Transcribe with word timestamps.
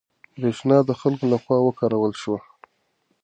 برېښنا 0.39 0.77
د 0.85 0.91
خلکو 1.01 1.25
له 1.31 1.37
خوا 1.43 1.57
وکارول 1.63 2.13
شوه. 2.21 2.39